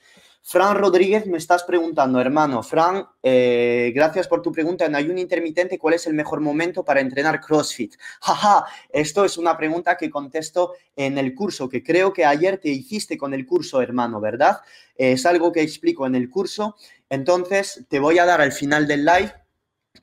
Fran 0.47 0.77
Rodríguez, 0.77 1.27
me 1.27 1.39
estás 1.39 1.65
preguntando, 1.65 2.21
hermano. 2.21 2.63
Fran, 2.63 3.07
eh, 3.23 3.91
gracias 3.95 4.29
por 4.29 4.43
tu 4.43 4.53
pregunta. 4.53 4.85
En 4.85 4.95
ayuno 4.95 5.19
intermitente, 5.19 5.79
¿cuál 5.79 5.95
es 5.95 6.07
el 6.07 6.13
mejor 6.13 6.41
momento 6.41 6.85
para 6.85 7.01
entrenar 7.01 7.41
CrossFit? 7.41 7.95
Jaja, 8.21 8.67
esto 8.91 9.25
es 9.25 9.39
una 9.39 9.57
pregunta 9.57 9.97
que 9.97 10.11
contesto 10.11 10.75
en 10.95 11.17
el 11.17 11.35
curso, 11.35 11.67
que 11.67 11.83
creo 11.83 12.13
que 12.13 12.27
ayer 12.27 12.59
te 12.59 12.69
hiciste 12.69 13.17
con 13.17 13.33
el 13.33 13.47
curso, 13.47 13.81
hermano, 13.81 14.21
¿verdad? 14.21 14.59
es 14.97 15.25
algo 15.25 15.51
que 15.51 15.63
explico 15.63 16.07
en 16.07 16.15
el 16.15 16.29
curso. 16.29 16.77
Entonces, 17.09 17.87
te 17.89 17.99
voy 17.99 18.19
a 18.19 18.27
dar 18.27 18.43
al 18.43 18.53
final 18.53 18.87
del 18.87 19.07
live 19.07 19.33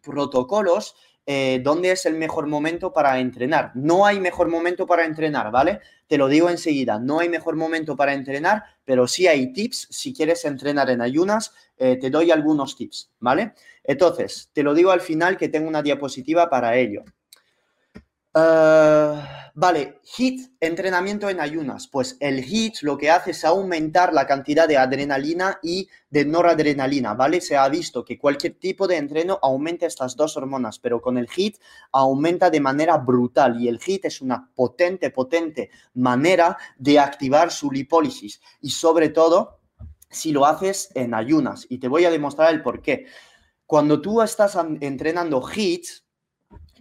protocolos 0.02 0.96
eh, 1.26 1.62
dónde 1.64 1.92
es 1.92 2.06
el 2.06 2.16
mejor 2.16 2.48
momento 2.48 2.92
para 2.92 3.20
entrenar. 3.20 3.72
No 3.76 4.06
hay 4.06 4.20
mejor 4.20 4.48
momento 4.50 4.88
para 4.88 5.06
entrenar, 5.06 5.52
¿vale? 5.52 5.80
Te 6.08 6.18
lo 6.18 6.28
digo 6.28 6.50
enseguida, 6.50 7.00
no 7.00 7.20
hay 7.20 7.30
mejor 7.30 7.56
momento 7.56 7.96
para 7.96 8.14
entrenar, 8.14 8.64
pero 8.86 9.08
sí 9.08 9.28
hay 9.28 9.54
tips. 9.54 9.88
Si 9.92 10.14
quieres 10.14 10.46
entrenar 10.46 10.90
en 10.90 11.02
ayunas, 11.02 11.54
eh, 11.78 11.98
te 11.98 12.10
doy 12.10 12.32
algunos 12.32 12.76
tips, 12.76 13.12
¿vale? 13.20 13.54
Entonces, 13.84 14.50
te 14.54 14.64
lo 14.64 14.74
digo 14.74 14.92
al 14.92 15.02
final 15.02 15.38
que 15.38 15.50
tengo 15.50 15.68
una 15.68 15.82
diapositiva 15.82 16.50
para 16.50 16.76
ello. 16.76 17.04
Uh, 18.34 19.20
vale, 19.54 20.00
HIT, 20.04 20.52
entrenamiento 20.60 21.30
en 21.30 21.40
ayunas. 21.40 21.88
Pues 21.88 22.18
el 22.20 22.44
HIT 22.44 22.82
lo 22.82 22.98
que 22.98 23.10
hace 23.10 23.32
es 23.32 23.46
aumentar 23.46 24.14
la 24.14 24.28
cantidad 24.28 24.68
de 24.68 24.78
adrenalina 24.78 25.60
y 25.62 25.90
de 26.10 26.26
noradrenalina, 26.26 27.14
¿vale? 27.14 27.42
Se 27.42 27.58
ha 27.58 27.68
visto 27.70 28.04
que 28.04 28.18
cualquier 28.18 28.56
tipo 28.56 28.88
de 28.88 28.98
entreno 28.98 29.40
aumenta 29.42 29.86
estas 29.86 30.16
dos 30.16 30.38
hormonas, 30.38 30.80
pero 30.80 31.02
con 31.02 31.18
el 31.18 31.28
HIT 31.28 31.58
aumenta 31.92 32.50
de 32.50 32.60
manera 32.60 32.98
brutal 32.98 33.62
y 33.62 33.68
el 33.68 33.80
HIT 33.80 34.06
es 34.06 34.22
una 34.22 34.50
potente, 34.54 35.10
potente 35.10 35.70
manera 35.94 36.58
de 36.78 37.00
activar 37.00 37.52
su 37.52 37.72
lipólisis 37.72 38.42
y 38.62 38.72
sobre 38.72 39.10
todo 39.10 39.60
si 40.10 40.32
lo 40.32 40.46
haces 40.46 40.90
en 40.96 41.14
ayunas. 41.14 41.66
Y 41.70 41.78
te 41.80 41.88
voy 41.88 42.06
a 42.06 42.12
demostrar 42.12 42.54
el 42.54 42.62
por 42.62 42.82
qué. 42.82 43.06
Cuando 43.66 44.02
tú 44.02 44.22
estás 44.22 44.58
entrenando 44.82 45.42
HIT, 45.42 45.86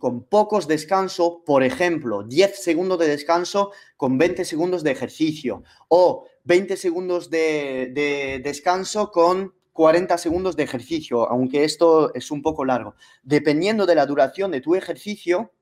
con 0.01 0.25
pocos 0.25 0.67
descansos, 0.67 1.43
por 1.47 1.63
ejemplo, 1.63 2.25
10 2.25 2.61
segundos 2.61 2.99
de 2.99 3.07
descanso 3.07 3.71
con 3.97 4.19
20 4.19 4.45
segundos 4.45 4.83
de 4.83 4.91
ejercicio 4.91 5.63
o 5.87 6.27
20 6.45 6.77
segundos 6.77 7.31
de, 7.31 8.41
descanso 8.43 9.13
con 9.13 9.55
40 9.73 10.19
segundos 10.19 10.57
de 10.57 10.65
ejercicio, 10.65 11.31
aunque 11.31 11.63
esto 11.65 12.13
es 12.15 12.31
un 12.33 12.43
poco 12.43 12.65
largo. 12.65 12.97
Dependiendo 13.23 13.87
de 13.87 13.95
la 13.95 14.07
duración 14.07 14.51
de 14.51 14.61
tu 14.61 14.75
ejercicio, 14.75 15.53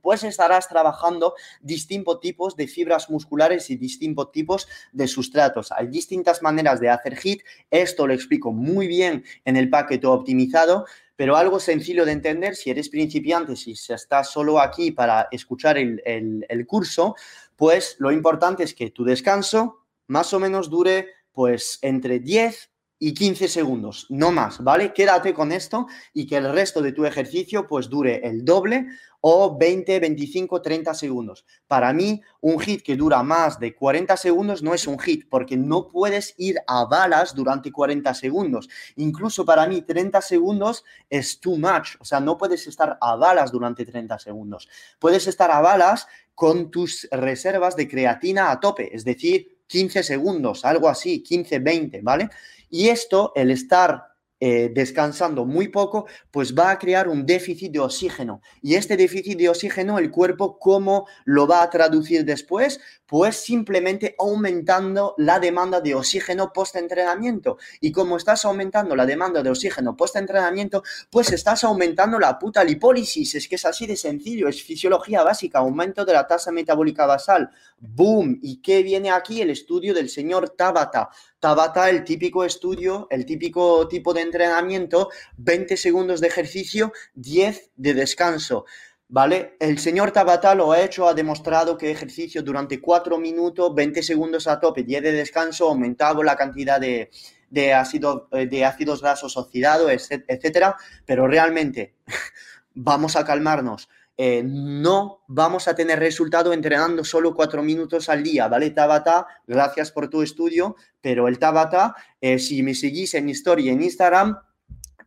pues 0.00 0.24
estarás 0.24 0.68
trabajando 0.68 1.34
distintos 1.60 2.20
tipos 2.20 2.56
de 2.56 2.66
fibras 2.66 3.10
musculares 3.10 3.68
y 3.68 3.76
distintos 3.76 4.32
tipos 4.32 4.68
de 4.92 5.06
sustratos. 5.06 5.70
Hay 5.72 5.88
distintas 5.88 6.40
maneras 6.40 6.80
de 6.80 6.88
hacer 6.88 7.18
HIT, 7.22 7.42
esto 7.70 8.06
lo 8.06 8.14
explico 8.14 8.52
muy 8.52 8.86
bien 8.86 9.24
en 9.44 9.56
el 9.56 9.68
paquete 9.68 10.06
optimizado, 10.06 10.86
pero 11.22 11.36
algo 11.36 11.60
sencillo 11.60 12.04
de 12.04 12.10
entender, 12.10 12.56
si 12.56 12.70
eres 12.70 12.88
principiante, 12.88 13.54
si 13.54 13.74
estás 13.88 14.28
solo 14.28 14.58
aquí 14.58 14.90
para 14.90 15.28
escuchar 15.30 15.78
el, 15.78 16.66
curso, 16.66 17.14
pues 17.54 17.94
lo 18.00 18.10
importante 18.10 18.64
es 18.64 18.74
que 18.74 18.90
tu 18.90 19.04
descanso 19.04 19.84
más 20.08 20.34
o 20.34 20.40
menos 20.40 20.68
dure 20.68 21.10
pues 21.30 21.78
entre 21.82 22.18
10 22.18 22.72
y 22.98 23.14
15 23.14 23.46
segundos, 23.46 24.06
no 24.08 24.32
más, 24.32 24.64
¿vale? 24.64 24.92
Quédate 24.92 25.32
con 25.32 25.52
esto 25.52 25.86
y 26.12 26.26
que 26.26 26.38
el 26.38 26.52
resto 26.52 26.82
de 26.82 26.90
tu 26.90 27.06
ejercicio 27.06 27.68
pues 27.68 27.88
dure 27.88 28.26
el 28.26 28.44
doble 28.44 28.88
o 29.22 29.56
20, 29.56 30.00
25, 30.00 30.60
30 30.60 30.94
segundos. 30.94 31.46
Para 31.68 31.92
mí, 31.92 32.20
un 32.40 32.58
hit 32.58 32.82
que 32.82 32.96
dura 32.96 33.22
más 33.22 33.58
de 33.58 33.74
40 33.74 34.16
segundos 34.16 34.62
no 34.62 34.74
es 34.74 34.86
un 34.88 34.98
hit 34.98 35.28
porque 35.30 35.56
no 35.56 35.88
puedes 35.88 36.34
ir 36.38 36.58
a 36.66 36.84
balas 36.84 37.32
durante 37.34 37.70
40 37.70 38.12
segundos. 38.14 38.68
Incluso 38.96 39.44
para 39.44 39.66
mí, 39.68 39.82
30 39.82 40.20
segundos 40.20 40.84
es 41.08 41.40
too 41.40 41.56
much. 41.56 41.94
O 42.00 42.04
sea, 42.04 42.18
no 42.18 42.36
puedes 42.36 42.66
estar 42.66 42.98
a 43.00 43.14
balas 43.14 43.52
durante 43.52 43.86
30 43.86 44.18
segundos. 44.18 44.68
Puedes 44.98 45.28
estar 45.28 45.52
a 45.52 45.60
balas 45.60 46.08
con 46.34 46.72
tus 46.72 47.08
reservas 47.12 47.76
de 47.76 47.88
creatina 47.88 48.50
a 48.50 48.58
tope, 48.58 48.94
es 48.94 49.04
decir, 49.04 49.58
15 49.68 50.02
segundos, 50.02 50.64
algo 50.64 50.88
así, 50.88 51.22
15, 51.22 51.60
20, 51.60 52.00
¿vale? 52.02 52.28
Y 52.68 52.88
esto, 52.88 53.32
el 53.36 53.52
estar 53.52 54.11
eh, 54.44 54.72
descansando 54.74 55.44
muy 55.44 55.68
poco, 55.68 56.08
pues 56.32 56.52
va 56.52 56.72
a 56.72 56.78
crear 56.80 57.06
un 57.06 57.24
déficit 57.24 57.70
de 57.70 57.78
oxígeno. 57.78 58.40
Y 58.60 58.74
este 58.74 58.96
déficit 58.96 59.38
de 59.38 59.48
oxígeno, 59.48 60.00
el 60.00 60.10
cuerpo, 60.10 60.58
¿cómo 60.58 61.06
lo 61.24 61.46
va 61.46 61.62
a 61.62 61.70
traducir 61.70 62.24
después? 62.24 62.80
Pues 63.12 63.36
simplemente 63.36 64.16
aumentando 64.18 65.14
la 65.18 65.38
demanda 65.38 65.82
de 65.82 65.94
oxígeno 65.94 66.50
post-entrenamiento. 66.50 67.58
Y 67.78 67.92
como 67.92 68.16
estás 68.16 68.46
aumentando 68.46 68.96
la 68.96 69.04
demanda 69.04 69.42
de 69.42 69.50
oxígeno 69.50 69.94
post-entrenamiento, 69.94 70.82
pues 71.10 71.30
estás 71.30 71.62
aumentando 71.62 72.18
la 72.18 72.38
puta 72.38 72.64
lipólisis. 72.64 73.34
Es 73.34 73.48
que 73.48 73.56
es 73.56 73.66
así 73.66 73.86
de 73.86 73.96
sencillo, 73.96 74.48
es 74.48 74.62
fisiología 74.62 75.22
básica, 75.22 75.58
aumento 75.58 76.06
de 76.06 76.14
la 76.14 76.26
tasa 76.26 76.52
metabólica 76.52 77.04
basal. 77.04 77.50
¡Boom! 77.78 78.38
¿Y 78.40 78.62
qué 78.62 78.82
viene 78.82 79.10
aquí? 79.10 79.42
El 79.42 79.50
estudio 79.50 79.92
del 79.92 80.08
señor 80.08 80.48
Tabata. 80.48 81.10
Tabata, 81.38 81.90
el 81.90 82.04
típico 82.04 82.46
estudio, 82.46 83.08
el 83.10 83.26
típico 83.26 83.88
tipo 83.88 84.14
de 84.14 84.22
entrenamiento, 84.22 85.10
20 85.36 85.76
segundos 85.76 86.22
de 86.22 86.28
ejercicio, 86.28 86.94
10 87.16 87.72
de 87.76 87.92
descanso. 87.92 88.64
¿Vale? 89.12 89.56
El 89.60 89.78
señor 89.78 90.10
Tabata 90.10 90.54
lo 90.54 90.72
ha 90.72 90.80
hecho, 90.80 91.06
ha 91.06 91.12
demostrado 91.12 91.76
que 91.76 91.90
ejercicio 91.90 92.42
durante 92.42 92.80
4 92.80 93.18
minutos, 93.18 93.74
20 93.74 94.02
segundos 94.02 94.46
a 94.46 94.58
tope, 94.58 94.84
10 94.84 95.02
de 95.02 95.12
descanso, 95.12 95.68
aumentaba 95.68 96.24
la 96.24 96.34
cantidad 96.34 96.80
de, 96.80 97.10
de, 97.50 97.74
ácido, 97.74 98.30
eh, 98.32 98.46
de 98.46 98.64
ácidos 98.64 99.02
grasos 99.02 99.36
oxidados, 99.36 99.90
etcétera. 99.90 100.76
Pero 101.04 101.28
realmente, 101.28 101.94
vamos 102.74 103.14
a 103.16 103.26
calmarnos. 103.26 103.90
Eh, 104.16 104.42
no 104.46 105.20
vamos 105.28 105.68
a 105.68 105.74
tener 105.74 105.98
resultado 105.98 106.54
entrenando 106.54 107.04
solo 107.04 107.34
cuatro 107.34 107.62
minutos 107.62 108.08
al 108.08 108.22
día, 108.22 108.48
¿vale? 108.48 108.70
Tabata, 108.70 109.26
gracias 109.46 109.92
por 109.92 110.08
tu 110.08 110.22
estudio, 110.22 110.74
pero 111.02 111.28
el 111.28 111.38
Tabata, 111.38 111.94
eh, 112.18 112.38
si 112.38 112.62
me 112.62 112.74
seguís 112.74 113.12
en 113.12 113.28
historia 113.28 113.72
en 113.72 113.82
Instagram, 113.82 114.38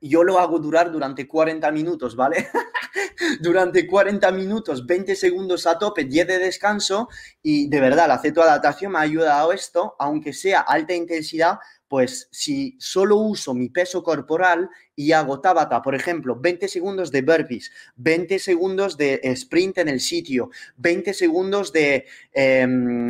yo 0.09 0.23
lo 0.23 0.39
hago 0.39 0.59
durar 0.59 0.91
durante 0.91 1.27
40 1.27 1.71
minutos, 1.71 2.15
¿vale? 2.15 2.47
durante 3.41 3.87
40 3.87 4.31
minutos, 4.31 4.85
20 4.85 5.15
segundos 5.15 5.65
a 5.67 5.77
tope, 5.77 6.05
10 6.05 6.27
de 6.27 6.39
descanso 6.39 7.09
y 7.41 7.67
de 7.69 7.79
verdad 7.79 8.07
la 8.07 8.19
cetoadaptación 8.19 8.91
me 8.91 8.99
ha 8.99 9.01
ayudado 9.01 9.51
esto, 9.51 9.95
aunque 9.99 10.33
sea 10.33 10.61
alta 10.61 10.93
intensidad, 10.93 11.59
pues 11.87 12.27
si 12.31 12.75
solo 12.79 13.17
uso 13.17 13.53
mi 13.53 13.69
peso 13.69 14.03
corporal 14.03 14.69
y 14.95 15.11
hago 15.11 15.39
tabata, 15.39 15.81
por 15.81 15.95
ejemplo, 15.95 16.35
20 16.39 16.67
segundos 16.67 17.11
de 17.11 17.21
burpees, 17.21 17.71
20 17.95 18.39
segundos 18.39 18.97
de 18.97 19.19
sprint 19.23 19.77
en 19.79 19.89
el 19.89 19.99
sitio, 19.99 20.49
20 20.77 21.13
segundos 21.13 21.71
de, 21.71 22.05
em, 22.33 23.07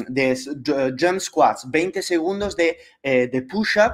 jump 1.00 1.20
squats, 1.20 1.70
20 1.70 2.02
segundos 2.02 2.56
de, 2.56 2.78
eh, 3.02 3.28
de 3.32 3.42
push-up, 3.44 3.94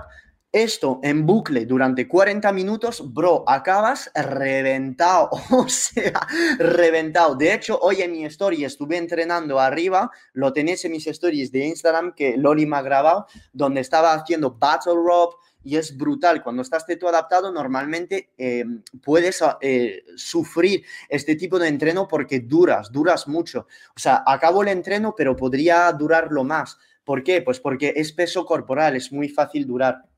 esto 0.52 1.00
en 1.02 1.26
bucle 1.26 1.66
durante 1.66 2.08
40 2.08 2.52
minutos, 2.52 3.14
bro, 3.14 3.44
acabas 3.48 4.12
reventado, 4.14 5.30
o 5.52 5.70
sea, 5.70 6.28
reventado. 6.58 7.36
De 7.36 7.54
hecho, 7.54 7.80
hoy 7.80 8.02
en 8.02 8.12
mi 8.12 8.26
story 8.26 8.66
estuve 8.66 8.98
entrenando 8.98 9.60
arriba, 9.60 10.12
lo 10.34 10.52
tenéis 10.52 10.84
en 10.86 10.92
mis 10.92 11.08
stories 11.08 11.52
de 11.52 11.66
Instagram 11.68 12.14
que 12.14 12.36
Loli 12.38 12.66
me 12.66 12.78
ha 12.78 12.82
grabado, 12.82 13.28
donde 13.54 13.82
estaba 13.82 14.14
haciendo 14.14 14.52
battle 14.52 14.94
rope 14.96 15.38
y 15.64 15.78
es 15.78 15.96
brutal. 15.96 16.44
Cuando 16.44 16.64
estás 16.64 16.86
teto 16.86 17.08
adaptado, 17.08 17.52
normalmente 17.52 18.32
eh, 18.38 18.66
puedes 19.04 19.42
eh, 19.62 20.04
sufrir 20.16 20.84
este 21.08 21.36
tipo 21.36 21.60
de 21.60 21.68
entreno 21.68 22.08
porque 22.08 22.40
duras, 22.40 22.92
duras 22.92 23.28
mucho. 23.28 23.68
O 23.96 24.00
sea, 24.00 24.24
acabo 24.26 24.64
el 24.64 24.70
entreno, 24.70 25.14
pero 25.16 25.36
podría 25.36 25.92
durarlo 25.94 26.44
más. 26.44 26.78
¿Por 27.04 27.24
qué? 27.24 27.42
Pues 27.42 27.60
porque 27.60 27.94
es 27.96 28.12
peso 28.12 28.46
corporal, 28.46 28.96
es 28.96 29.12
muy 29.12 29.30
fácil 29.30 29.66
durar. 29.66 30.11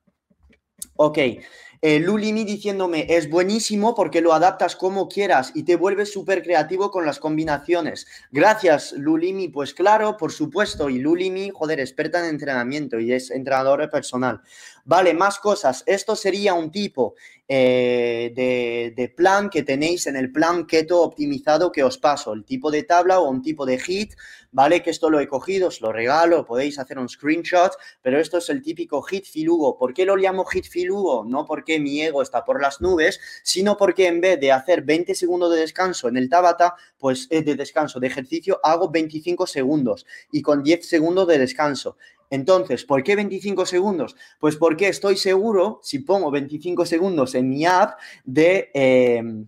Ok, 0.96 1.18
eh, 1.86 2.00
Lulimi 2.00 2.46
diciéndome, 2.46 3.08
es 3.10 3.30
buenísimo 3.30 3.94
porque 3.94 4.22
lo 4.22 4.34
adaptas 4.34 4.78
como 4.78 5.10
quieras 5.10 5.52
y 5.54 5.64
te 5.64 5.76
vuelves 5.76 6.14
súper 6.14 6.42
creativo 6.42 6.92
con 6.92 7.06
las 7.06 7.20
combinaciones. 7.20 8.08
Gracias, 8.32 8.94
Lulimi. 8.94 9.50
Pues 9.50 9.74
claro, 9.74 10.16
por 10.16 10.32
supuesto. 10.32 10.90
Y 10.90 11.00
Lulimi, 11.00 11.50
joder, 11.54 11.82
experta 11.82 12.20
en 12.20 12.30
entrenamiento 12.30 13.02
y 13.02 13.12
es 13.12 13.32
entrenadora 13.32 13.90
personal. 13.90 14.40
Vale, 14.86 15.14
más 15.14 15.40
cosas. 15.40 15.84
Esto 15.86 16.16
sería 16.16 16.54
un 16.54 16.72
tipo 16.72 17.16
eh, 17.56 18.92
de, 18.96 19.10
plan 19.10 19.52
que 19.52 19.62
tenéis 19.62 20.08
en 20.08 20.16
el 20.16 20.32
plan 20.32 20.66
keto 20.66 21.04
optimizado 21.04 21.72
que 21.72 21.84
os 21.84 22.00
paso. 22.00 22.34
El 22.34 22.46
tipo 22.46 22.72
de 22.72 22.82
tabla 22.82 23.20
o 23.20 23.30
un 23.30 23.44
tipo 23.44 23.68
de 23.68 23.78
hit, 23.78 24.14
¿vale? 24.52 24.82
Que 24.82 24.90
esto 24.90 25.12
lo 25.12 25.20
he 25.20 25.28
cogido, 25.28 25.68
os 25.68 25.80
lo 25.80 25.92
regalo, 25.92 26.48
podéis 26.48 26.80
hacer 26.80 26.98
un 26.98 27.08
screenshot, 27.08 27.74
pero 28.02 28.20
esto 28.20 28.40
es 28.40 28.50
el 28.50 28.64
típico 28.64 29.04
hit 29.04 29.26
filugo. 29.26 29.78
¿Por 29.78 29.94
qué 29.94 30.04
lo 30.04 30.16
llamo 30.16 30.46
hit 30.46 30.66
filugo? 30.66 31.26
No 31.26 31.46
porque 31.46 31.80
mi 31.80 32.02
ego 32.02 32.24
está 32.24 32.44
por 32.44 32.60
las 32.60 32.82
nubes, 32.82 33.20
sino 33.44 33.78
porque 33.78 34.08
en 34.08 34.20
vez 34.20 34.40
de 34.40 34.52
hacer 34.52 34.82
20 34.82 35.14
segundos 35.14 35.54
de 35.54 35.60
descanso 35.60 36.08
en 36.08 36.18
el 36.18 36.30
Tabata, 36.30 36.74
pues 36.98 37.30
de 37.30 37.44
descanso 37.44 38.00
de 38.00 38.08
ejercicio, 38.08 38.60
hago 38.64 38.90
25 38.90 39.46
segundos 39.46 40.08
y 40.32 40.42
con 40.42 40.64
10 40.64 40.88
segundos 40.88 41.28
de 41.28 41.38
descanso. 41.38 41.98
Entonces, 42.34 42.84
¿por 42.84 43.04
qué 43.04 43.16
25 43.16 43.68
segundos? 43.68 44.16
Pues 44.40 44.56
porque 44.56 44.88
estoy 44.88 45.18
seguro, 45.18 45.80
si 45.84 46.00
pongo 46.00 46.32
25 46.32 46.84
segundos 46.88 47.36
en 47.36 47.48
mi 47.48 47.64
app, 47.68 48.00
de, 48.24 48.72
em, 48.74 49.48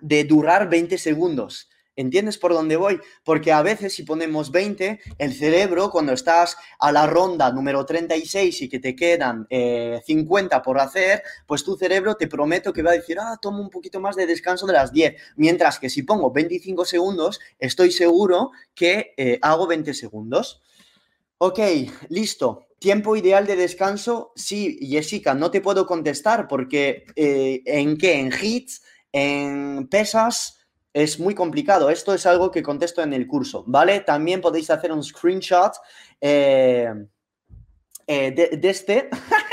de 0.00 0.24
durar 0.24 0.70
20 0.70 0.96
segundos. 0.96 1.68
¿Entiendes 1.96 2.38
por 2.38 2.54
dónde 2.54 2.76
voy? 2.76 2.98
Porque 3.24 3.52
a 3.52 3.60
veces 3.60 3.92
si 3.92 4.04
ponemos 4.04 4.50
20, 4.50 5.00
el 5.18 5.34
cerebro 5.34 5.90
cuando 5.90 6.14
estás 6.14 6.56
a 6.78 6.90
la 6.92 7.06
ronda 7.06 7.52
número 7.52 7.84
36 7.84 8.62
y 8.62 8.68
que 8.70 8.80
te 8.80 8.96
quedan 8.96 9.46
50 9.50 10.56
eh, 10.56 10.60
por 10.64 10.80
hacer, 10.80 11.22
pues 11.46 11.62
tu 11.62 11.76
cerebro 11.76 12.14
te 12.14 12.26
prometo 12.26 12.72
que 12.72 12.82
va 12.82 12.92
a 12.92 12.94
decir, 12.94 13.18
ah, 13.20 13.38
tomo 13.40 13.60
un 13.60 13.68
poquito 13.68 14.00
más 14.00 14.16
de 14.16 14.26
descanso 14.26 14.66
de 14.66 14.72
las 14.72 14.94
10. 14.94 15.14
Mientras 15.36 15.78
que 15.78 15.90
si 15.90 16.02
pongo 16.04 16.32
25 16.32 16.86
segundos, 16.86 17.38
estoy 17.58 17.90
seguro 17.90 18.52
que 18.74 19.12
eh, 19.18 19.38
hago 19.42 19.66
20 19.66 19.92
segundos. 19.92 20.62
Ok, 21.38 21.58
listo. 22.08 22.66
Tiempo 22.78 23.16
ideal 23.16 23.46
de 23.46 23.56
descanso, 23.56 24.32
sí, 24.36 24.78
Jessica, 24.80 25.34
no 25.34 25.50
te 25.50 25.60
puedo 25.60 25.86
contestar 25.86 26.46
porque 26.48 27.06
eh, 27.16 27.62
¿en 27.64 27.96
qué? 27.96 28.20
¿En 28.20 28.30
hits? 28.40 28.82
¿En 29.12 29.88
pesas? 29.88 30.64
es 30.94 31.18
muy 31.18 31.34
complicado. 31.34 31.90
Esto 31.90 32.14
es 32.14 32.24
algo 32.24 32.50
que 32.50 32.62
contesto 32.62 33.02
en 33.02 33.12
el 33.12 33.26
curso, 33.26 33.64
¿vale? 33.66 34.00
También 34.00 34.40
podéis 34.40 34.70
hacer 34.70 34.92
un 34.92 35.02
screenshot 35.02 35.72
eh, 36.20 36.88
eh, 38.06 38.30
de, 38.30 38.70
este. 38.70 39.10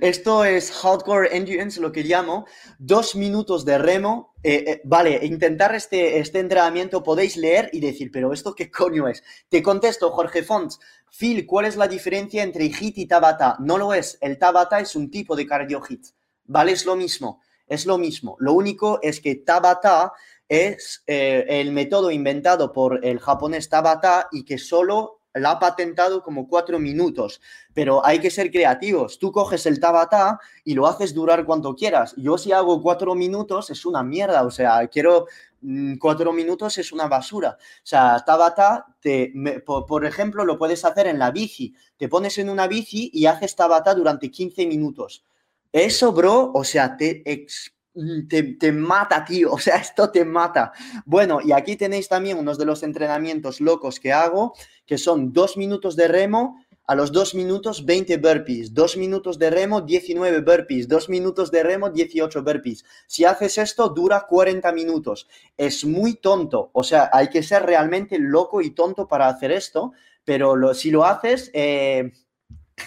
Esto 0.00 0.44
es 0.44 0.72
Hardcore 0.72 1.36
Endurance, 1.36 1.80
lo 1.80 1.92
que 1.92 2.02
llamo. 2.02 2.46
Dos 2.78 3.14
minutos 3.14 3.64
de 3.64 3.78
remo. 3.78 4.34
Eh, 4.42 4.80
vale, 4.84 5.20
intentar 5.22 5.74
este, 5.74 6.18
este 6.18 6.38
entrenamiento 6.38 7.02
podéis 7.02 7.36
leer 7.36 7.68
y 7.72 7.80
decir, 7.80 8.10
pero 8.10 8.32
¿esto 8.32 8.54
qué 8.54 8.70
coño 8.70 9.08
es? 9.08 9.22
Te 9.48 9.62
contesto, 9.62 10.10
Jorge 10.10 10.42
Fons. 10.42 10.80
Phil, 11.10 11.46
¿cuál 11.46 11.66
es 11.66 11.76
la 11.76 11.88
diferencia 11.88 12.42
entre 12.42 12.64
HIT 12.66 12.98
y 12.98 13.06
Tabata? 13.06 13.56
No 13.60 13.76
lo 13.76 13.92
es. 13.92 14.16
El 14.20 14.38
Tabata 14.38 14.80
es 14.80 14.96
un 14.96 15.10
tipo 15.10 15.36
de 15.36 15.46
cardio 15.46 15.82
HIT. 15.86 16.06
¿Vale? 16.46 16.72
Es 16.72 16.86
lo 16.86 16.96
mismo. 16.96 17.40
Es 17.66 17.86
lo 17.86 17.98
mismo. 17.98 18.36
Lo 18.40 18.54
único 18.54 18.98
es 19.02 19.20
que 19.20 19.36
Tabata 19.36 20.12
es 20.48 21.04
eh, 21.06 21.44
el 21.48 21.70
método 21.70 22.10
inventado 22.10 22.72
por 22.72 23.04
el 23.04 23.20
japonés 23.20 23.68
Tabata 23.68 24.28
y 24.32 24.44
que 24.44 24.58
solo 24.58 25.19
la 25.34 25.52
ha 25.52 25.58
patentado 25.58 26.22
como 26.22 26.48
cuatro 26.48 26.78
minutos. 26.78 27.40
Pero 27.74 28.04
hay 28.04 28.18
que 28.18 28.30
ser 28.30 28.50
creativos. 28.50 29.18
Tú 29.18 29.32
coges 29.32 29.66
el 29.66 29.80
Tabata 29.80 30.38
y 30.64 30.74
lo 30.74 30.86
haces 30.86 31.14
durar 31.14 31.44
cuanto 31.44 31.74
quieras. 31.74 32.14
Yo 32.16 32.38
si 32.38 32.52
hago 32.52 32.82
cuatro 32.82 33.14
minutos 33.14 33.70
es 33.70 33.86
una 33.86 34.02
mierda. 34.02 34.44
O 34.44 34.50
sea, 34.50 34.86
quiero 34.88 35.26
mm, 35.60 35.96
cuatro 35.98 36.32
minutos 36.32 36.78
es 36.78 36.92
una 36.92 37.06
basura. 37.06 37.56
O 37.60 37.86
sea, 37.86 38.22
Tabata, 38.26 38.86
te, 39.00 39.32
por, 39.64 40.04
ejemplo, 40.04 40.44
lo 40.44 40.58
puedes 40.58 40.84
hacer 40.84 41.06
en 41.06 41.18
la 41.18 41.30
bici. 41.30 41.74
Te 41.96 42.08
pones 42.08 42.38
en 42.38 42.50
una 42.50 42.66
bici 42.66 43.10
y 43.12 43.26
haces 43.26 43.54
Tabata 43.56 43.94
durante 43.94 44.30
15 44.30 44.66
minutos. 44.66 45.24
Eso, 45.72 46.12
bro, 46.12 46.50
o 46.52 46.64
sea, 46.64 46.96
te 46.96 47.22
Mm, 47.24 47.79
te, 48.28 48.72
mata, 48.72 49.24
tío. 49.24 49.52
O 49.52 49.58
sea, 49.58 49.76
esto 49.76 50.10
te 50.10 50.24
mata. 50.24 50.72
Bueno, 51.04 51.40
y 51.42 51.52
aquí 51.52 51.76
tenéis 51.76 52.08
también 52.08 52.38
unos 52.38 52.58
de 52.58 52.64
los 52.64 52.82
entrenamientos 52.82 53.60
locos 53.60 54.00
que 54.00 54.12
hago, 54.12 54.54
que 54.86 54.98
son 54.98 55.32
dos 55.32 55.56
minutos 55.56 55.96
de 55.96 56.08
remo. 56.08 56.64
A 56.86 56.96
los 56.96 57.12
dos 57.12 57.36
minutos, 57.36 57.86
20 57.86 58.16
burpees. 58.16 58.74
Dos 58.74 58.96
minutos 58.96 59.38
de 59.38 59.50
remo, 59.50 59.80
19 59.80 60.40
burpees. 60.40 60.88
Dos 60.88 61.08
minutos 61.08 61.52
de 61.52 61.62
remo, 61.62 61.90
18 61.90 62.42
burpees. 62.42 62.84
Si 63.06 63.24
haces 63.24 63.58
esto, 63.58 63.88
dura 63.90 64.26
40 64.28 64.72
minutos. 64.72 65.28
Es 65.56 65.84
muy 65.84 66.14
tonto. 66.14 66.70
O 66.72 66.82
sea, 66.82 67.08
hay 67.12 67.28
que 67.28 67.44
ser 67.44 67.62
realmente 67.62 68.18
loco 68.18 68.60
y 68.60 68.70
tonto 68.70 69.06
para 69.06 69.28
hacer 69.28 69.52
esto. 69.52 69.92
Pero 70.24 70.74
si 70.74 70.90
lo 70.90 71.04
haces, 71.04 71.52
eh, 71.54 72.10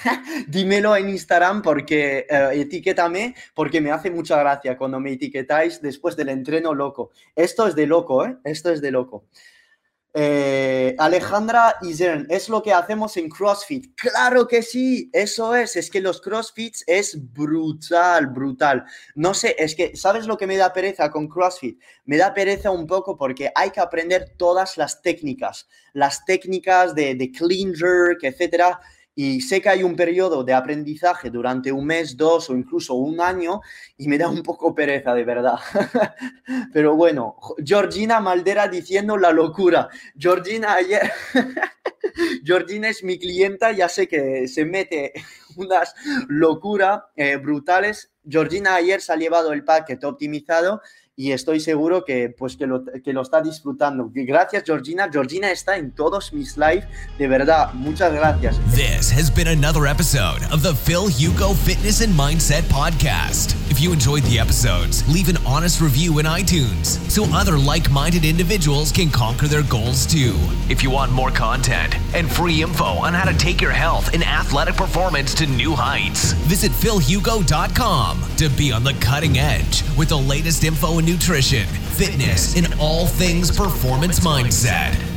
dímelo 0.47 0.95
en 0.95 1.09
Instagram 1.09 1.61
porque 1.61 2.25
eh, 2.29 2.49
etiquétame 2.53 3.35
porque 3.53 3.81
me 3.81 3.91
hace 3.91 4.09
mucha 4.09 4.39
gracia 4.39 4.77
cuando 4.77 4.99
me 4.99 5.13
etiquetáis 5.13 5.81
después 5.81 6.15
del 6.15 6.29
entreno 6.29 6.73
loco. 6.73 7.11
Esto 7.35 7.67
es 7.67 7.75
de 7.75 7.87
loco, 7.87 8.25
¿eh? 8.25 8.37
Esto 8.43 8.71
es 8.71 8.81
de 8.81 8.91
loco. 8.91 9.25
Eh, 10.15 10.95
Alejandra 10.99 11.77
Isern, 11.81 12.27
¿es 12.29 12.47
lo 12.47 12.61
que 12.61 12.71
hacemos 12.71 13.17
en 13.17 13.29
CrossFit? 13.29 13.95
Claro 13.95 14.47
que 14.47 14.61
sí, 14.61 15.09
eso 15.11 15.55
es, 15.55 15.75
es 15.75 15.89
que 15.89 16.01
los 16.01 16.21
CrossFits 16.21 16.83
es 16.85 17.17
brutal, 17.33 18.27
brutal. 18.27 18.83
No 19.15 19.33
sé, 19.33 19.55
es 19.57 19.73
que, 19.73 19.95
¿sabes 19.95 20.27
lo 20.27 20.37
que 20.37 20.45
me 20.45 20.55
da 20.55 20.71
pereza 20.71 21.09
con 21.09 21.27
CrossFit? 21.27 21.81
Me 22.05 22.17
da 22.17 22.31
pereza 22.31 22.69
un 22.69 22.85
poco 22.85 23.17
porque 23.17 23.51
hay 23.55 23.71
que 23.71 23.79
aprender 23.79 24.35
todas 24.37 24.77
las 24.77 25.01
técnicas, 25.01 25.67
las 25.93 26.23
técnicas 26.25 26.93
de, 26.93 27.15
de 27.15 27.31
clean 27.31 27.73
jerk, 27.73 28.23
etcétera 28.23 28.79
y 29.15 29.41
sé 29.41 29.61
que 29.61 29.69
hay 29.69 29.83
un 29.83 29.95
periodo 29.95 30.43
de 30.43 30.53
aprendizaje 30.53 31.29
durante 31.29 31.71
un 31.71 31.85
mes, 31.85 32.17
dos 32.17 32.49
o 32.49 32.55
incluso 32.55 32.95
un 32.95 33.21
año 33.21 33.61
y 33.97 34.07
me 34.07 34.17
da 34.17 34.27
un 34.27 34.41
poco 34.41 34.73
pereza, 34.73 35.13
de 35.13 35.23
verdad. 35.23 35.59
Pero 36.73 36.95
bueno, 36.95 37.37
Georgina 37.63 38.19
Maldera 38.19 38.67
diciendo 38.67 39.17
la 39.17 39.31
locura. 39.31 39.89
Georgina 40.17 40.73
ayer, 40.73 41.11
Georgina 42.43 42.89
es 42.89 43.03
mi 43.03 43.19
clienta, 43.19 43.71
ya 43.71 43.87
sé 43.87 44.07
que 44.07 44.47
se 44.47 44.65
mete 44.65 45.13
unas 45.57 45.93
locuras 46.27 47.03
eh, 47.15 47.37
brutales. 47.37 48.11
Georgina 48.27 48.75
ayer 48.75 48.99
se 49.01 49.13
ha 49.13 49.15
llevado 49.15 49.53
el 49.53 49.63
paquete 49.63 50.05
optimizado 50.07 50.81
y 51.15 51.31
estoy 51.31 51.59
seguro 51.59 52.03
que, 52.05 52.29
pues, 52.29 52.57
que, 52.57 52.65
lo, 52.65 52.83
que 52.85 53.13
lo 53.13 53.21
está 53.21 53.41
disfrutando. 53.41 54.09
Gracias, 54.13 54.63
Georgina. 54.65 55.09
Georgina 55.11 55.51
está 55.51 55.77
en 55.77 55.91
todos 55.91 56.33
mis 56.33 56.57
lives. 56.57 56.85
De 57.19 57.27
verdad, 57.27 57.71
muchas 57.73 58.11
gracias. 58.11 58.57
This 58.73 59.11
has 59.11 59.29
been 59.29 59.47
another 59.47 59.85
episode 59.85 60.41
of 60.51 60.63
the 60.63 60.73
Phil 60.73 61.07
Hugo 61.07 61.53
Fitness 61.53 62.01
and 62.01 62.13
Mindset 62.17 62.63
Podcast. 62.63 63.55
If 63.69 63.79
you 63.79 63.91
enjoyed 63.93 64.23
the 64.23 64.39
episodes, 64.39 65.03
leave 65.07 65.29
an 65.29 65.37
honest 65.45 65.81
review 65.81 66.19
in 66.19 66.25
iTunes 66.25 66.99
so 67.09 67.25
other 67.25 67.57
like 67.57 67.89
minded 67.91 68.25
individuals 68.25 68.91
can 68.91 69.09
conquer 69.09 69.47
their 69.47 69.63
goals 69.63 70.05
too. 70.05 70.35
If 70.69 70.81
you 70.81 70.89
want 70.89 71.11
more 71.11 71.31
content 71.31 71.95
and 72.15 72.29
free 72.29 72.63
info 72.63 72.85
on 72.85 73.13
how 73.13 73.29
to 73.29 73.37
take 73.37 73.61
your 73.61 73.71
health 73.71 74.13
and 74.13 74.23
athletic 74.23 74.75
performance 74.75 75.33
to 75.35 75.45
new 75.45 75.73
heights, 75.75 76.33
visit 76.49 76.71
philhugo.com 76.71 78.19
to 78.37 78.49
be 78.49 78.71
on 78.71 78.83
the 78.83 78.93
cutting 78.95 79.37
edge 79.37 79.83
with 79.97 80.09
the 80.09 80.17
latest 80.17 80.63
info 80.63 80.99
nutrition, 81.05 81.65
fitness, 81.65 82.55
and 82.57 82.73
all 82.79 83.05
things 83.05 83.55
performance 83.55 84.19
mindset. 84.21 85.12